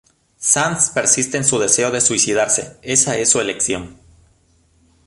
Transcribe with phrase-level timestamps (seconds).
[0.39, 3.99] Sands persiste en su deseo de suicidarse, esa es su elección.